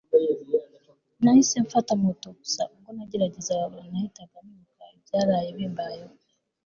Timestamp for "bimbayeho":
5.57-6.13